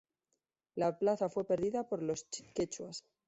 [0.73, 3.05] La plaza fue perdida por los quechuas.